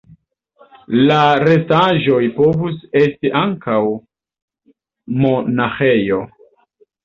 [1.11, 1.17] La
[1.47, 3.79] restaĵoj povus esti ankaŭ
[5.23, 6.23] monaĥejo.